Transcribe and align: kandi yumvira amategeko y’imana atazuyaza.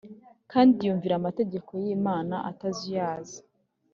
kandi 0.51 0.75
yumvira 0.87 1.13
amategeko 1.17 1.69
y’imana 1.83 2.35
atazuyaza. 2.49 3.39